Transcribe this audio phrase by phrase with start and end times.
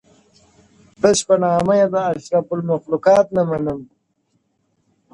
[1.01, 3.79] •تش په نامه یې د اشرف المخلوقات نه منم,